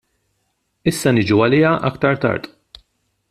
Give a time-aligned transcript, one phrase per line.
[0.91, 2.51] Issa niġu għaliha aktar tard.